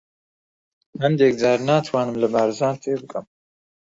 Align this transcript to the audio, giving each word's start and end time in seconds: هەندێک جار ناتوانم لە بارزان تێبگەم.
هەندێک 1.03 1.33
جار 1.41 1.59
ناتوانم 1.69 2.15
لە 2.21 2.27
بارزان 2.33 2.75
تێبگەم. 2.83 3.25